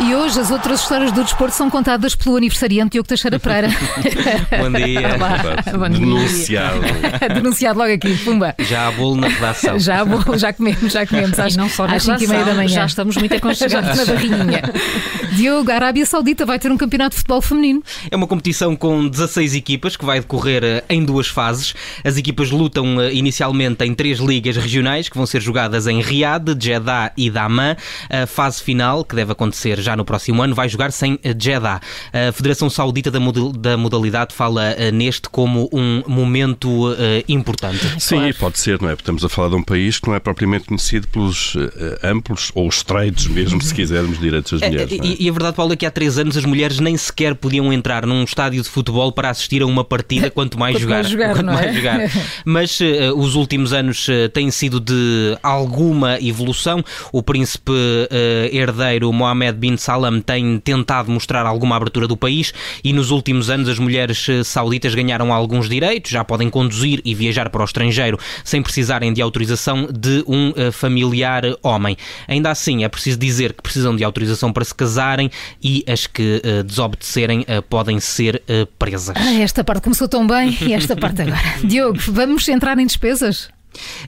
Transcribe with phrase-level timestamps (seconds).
[0.00, 3.68] E hoje as outras histórias do desporto são contadas pelo aniversariante Diogo Teixeira Pereira.
[4.58, 5.00] Bom dia.
[5.16, 5.38] Olá.
[5.76, 5.98] Bom dia.
[5.98, 6.80] Denunciado.
[7.34, 8.54] Denunciado logo aqui, pumba.
[8.60, 9.78] Já há bolo na redação.
[9.78, 12.36] Já, bom, já comemos, já comemos às, E não só na às 5 meia da
[12.36, 12.68] redação, manhã.
[12.68, 13.98] já estamos muito aconchegados.
[13.98, 14.62] na barrinha.
[15.38, 17.80] Diogo, a Arábia Saudita vai ter um campeonato de futebol feminino.
[18.10, 21.74] É uma competição com 16 equipas que vai decorrer eh, em duas fases.
[22.04, 26.56] As equipas lutam eh, inicialmente em três ligas regionais que vão ser jogadas em Riad,
[26.60, 27.76] Jeddah e Daman.
[28.10, 31.80] A fase final, que deve acontecer já no próximo ano, vai jogar-se em eh, Jeddah.
[32.12, 36.96] A Federação Saudita da Modalidade fala neste como um momento
[37.28, 37.78] importante.
[38.00, 38.92] Sim, pode ser, não é?
[38.96, 41.56] Porque estamos a falar de um país que não é propriamente conhecido pelos
[42.02, 44.98] amplos ou estreitos, mesmo se quisermos, direitos das É, mulheres.
[44.98, 45.08] não é?
[45.08, 47.70] E, e a verdade, Paulo, é que há três anos as mulheres nem sequer podiam
[47.70, 50.94] entrar num estádio de futebol para assistir a uma partida, quanto mais Quanto jogar.
[50.94, 51.52] mais jogar, quanto é?
[51.52, 52.00] mais jogar.
[52.46, 56.82] Mas eh, os últimos anos eh, têm sido de alguma evolução.
[57.12, 57.72] O príncipe
[58.10, 63.50] eh, herdeiro Mohammed bin Salam tem tentado mostrar alguma abertura do país e nos últimos
[63.50, 68.18] anos as mulheres sauditas ganharam alguns direitos, já podem conduzir e viajar para o estrangeiro
[68.42, 71.98] sem precisarem de autorização de um familiar homem.
[72.26, 74.74] Ainda assim, é preciso dizer que precisam de autorização para se
[75.18, 75.30] casarem
[75.62, 79.16] e as que eh, desobedecerem eh, podem ser eh, presas.
[79.16, 81.38] Ah, esta parte começou tão bem e esta parte agora.
[81.64, 83.50] Diogo, vamos entrar em despesas?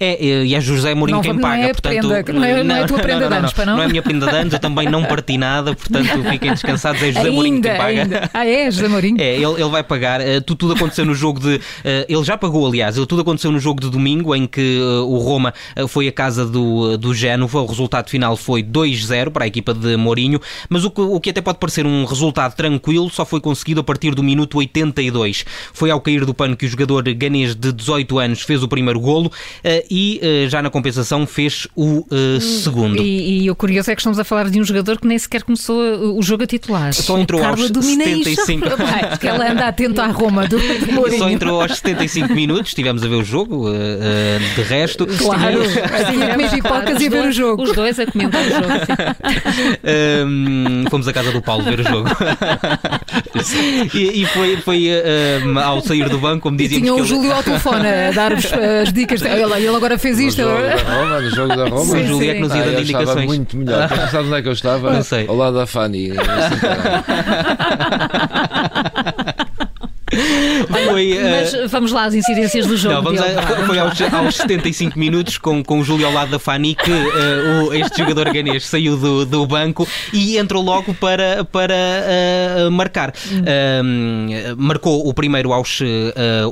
[0.00, 1.92] É, e é José Mourinho Não, quem não paga, é a portanto.
[2.08, 3.76] prenda, não é- não é a tua prenda de não, anos, pá, não?
[3.76, 7.02] Não é a minha prenda de anos, eu também não parti nada, portanto fiquem descansados,
[7.02, 8.02] é José Mourinho ainda, quem paga.
[8.02, 8.30] ainda.
[8.32, 9.16] Ah, é, José Mourinho?
[9.20, 10.20] É, ele, ele vai pagar.
[10.20, 11.60] Eh, tu- tudo aconteceu no jogo de.
[11.84, 12.96] eh, ele já pagou, aliás.
[12.96, 15.52] Ele, tudo aconteceu no jogo de domingo, em que eh, o Roma
[15.88, 17.60] foi à casa do, do Génova.
[17.60, 20.40] O resultado final foi 2-0 para a equipa de Mourinho.
[20.68, 23.84] Mas o que, o que até pode parecer um resultado tranquilo só foi conseguido a
[23.84, 25.44] partir do minuto 82.
[25.72, 29.00] Foi ao cair do pano que o jogador ganês de 18 anos fez o primeiro
[29.00, 29.30] golo
[29.90, 33.02] e eh, já na compensação fez o eh, segundo.
[33.02, 35.42] E, e o curioso é que estamos a falar de um jogador que nem sequer
[35.42, 35.78] começou
[36.16, 36.92] o jogo a titular.
[36.92, 38.30] Só entrou Carla aos domina isto.
[38.46, 38.76] 75.
[38.76, 41.18] Vai, que ela anda atenta à Roma do, do.
[41.18, 45.06] Só entrou aos 75 minutos, estivemos a ver o jogo, eh, eh, de resto.
[45.06, 47.62] Claro, assim, a comer pipocas e ver o jogo.
[47.62, 48.68] Os dois a comentar o jogo.
[48.86, 49.78] sim.
[50.28, 52.08] Um, fomos à casa do Paulo ver o jogo.
[53.94, 54.88] e, e foi, foi
[55.44, 57.86] um, ao sair do banco, como E dizíamos tinha que o ele- Júlio ao telefone
[57.88, 59.22] a dar-vos as dicas.
[59.38, 60.40] Ele, ele agora fez No isto.
[60.42, 61.80] jogo da Roma, no jogo da Roma.
[61.80, 63.26] o Sim, Júlio é que nos ia dando eu estava indicações.
[63.26, 63.88] muito melhor.
[64.10, 64.92] Sabe onde é que eu estava?
[64.92, 65.26] Não sei.
[65.28, 66.12] Ao lado da Fanny.
[70.88, 72.94] Foi, uh, Mas vamos lá às incidências do jogo.
[72.96, 73.38] Não, vamos Diogo.
[73.38, 76.74] a- foi, foi aos, aos 75 minutos com, com o Júlio ao lado da Fanny
[76.74, 81.74] que uh, o- este jogador ganês saiu do, do banco e entrou logo para, para
[82.66, 83.12] uh, marcar.
[83.82, 85.84] Um, marcou o primeiro aos uh,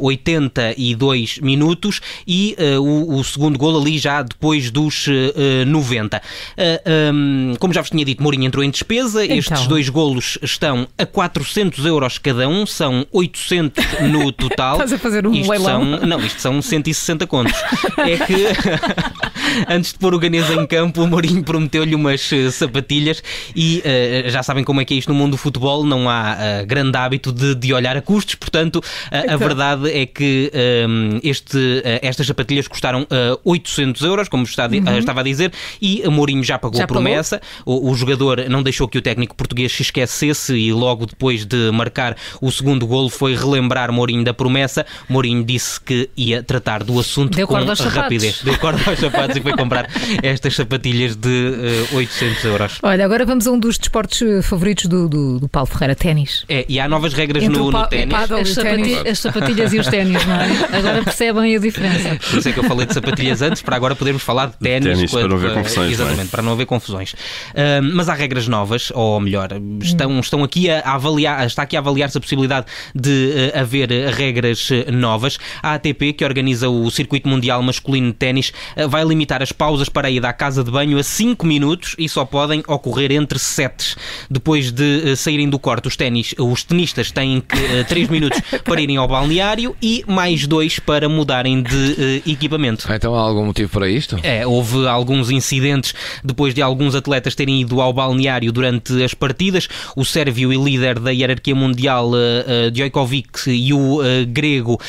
[0.00, 6.16] 82 minutos e o, o segundo gol ali já depois dos uh, 90.
[6.16, 6.22] Uh,
[7.14, 9.24] um, como já vos tinha dito, Mourinho entrou em despesa.
[9.24, 9.66] Estes Então.
[9.68, 14.74] dois golos estão a 400 euros cada um, são 800 no total.
[14.82, 15.98] Estás a fazer um isto leilão.
[15.98, 17.54] São, não, isto são 160 contos.
[17.98, 18.46] É que
[19.68, 23.22] antes de pôr o Ganês em campo, o Mourinho prometeu-lhe umas eh, sapatilhas
[23.54, 26.36] e eh, já sabem como é que é isto no mundo do futebol, não há
[26.38, 29.38] eh, grande hábito de, de olhar a custos, portanto, a- a Então.
[29.38, 34.98] verdade é que ehm, este, estas sapatilhas custaram eh, 800 euros, como está a eh,
[34.98, 36.78] estava a dizer, e o Mourinho já pagou Uhum.
[36.78, 37.40] Já a promessa.
[37.64, 41.70] O, o jogador não deixou que o técnico português se esquecesse e logo depois de
[41.72, 44.84] marcar o segundo golo foi relembrar Mourinho da promessa.
[45.08, 48.40] Mourinho disse que ia tratar do assunto Deu com rapidez.
[48.42, 49.88] Deu corda aos sapatos e foi comprar
[50.22, 52.78] estas sapatilhas de eh, 800 euros.
[52.82, 56.44] Olha, agora vamos a um dos desportos eh, favoritos do, do, do Paulo Ferreira, ténis.
[56.48, 58.14] É, e há novas regras Entre no, no ténis.
[58.14, 58.30] As,
[59.06, 60.78] e sapatilhas e os ténis, não é?
[60.78, 62.16] Agora percebem a diferença.
[62.30, 64.94] Por isso é que eu falei de sapatilhas antes, para agora podermos falar de ténis.
[64.96, 66.28] ténis, para quando- não haver confusões, Exatamente, não é?
[66.28, 67.14] para não haver confusões.
[67.54, 69.50] Ahm, mas há regras novas, ou melhor,
[69.82, 73.88] estão, estão aqui a, a avaliar, está aqui a avaliar-se a possibilidade de eh, haver
[74.12, 75.38] regras novas.
[75.62, 78.52] A ATP, que organiza o Circuito Mundial Masculino de Ténis,
[78.88, 82.24] vai limitar as pausas para ida à casa de banho a 5 minutos e só
[82.24, 83.96] podem ocorrer entre sets.
[84.30, 88.80] Depois de eh, saírem do corte, os, ténis, os tenistas têm que 3 minutos para
[88.80, 92.86] irem ao balneário e mais 2 para mudarem de eh, equipamento.
[92.88, 94.18] Ah, Então há algum motivo para isto?
[94.22, 99.68] É, houve alguns incidentes depois de alguns atletas terem ido ao balneário durante as partidas.
[99.96, 104.80] O sérvio e líder da hierarquia mundial, uh, uh, Djokovic, e o uh, grego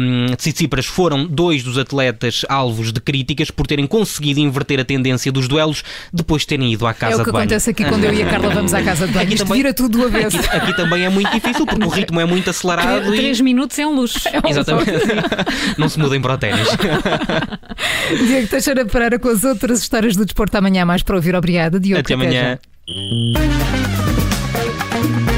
[0.00, 5.30] um, Tsitsipas foram dois dos atletas alvos de críticas por terem conseguido inverter a tendência
[5.30, 7.42] dos duelos depois de terem ido à É casa o que de banho.
[7.44, 9.24] acontece aqui quando eu e a Carla vamos à casa de banho.
[9.26, 10.38] Aqui Isto também- vira tudo do avesso.
[10.38, 13.18] Aqui, aqui também é muito difícil porque o ritmo é muito acelerado e.
[13.18, 14.18] Três minutos é um luxo.
[14.48, 14.90] Exatamente.
[15.78, 16.66] Não se mudem para o ténis.
[18.26, 21.34] Diego Teixeira Pereira com as outras histórias do desporto amanhã mais para ouvir.
[21.36, 22.00] Obrigada, Diogo.
[22.00, 22.58] Até amanhã.
[22.88, 25.37] já.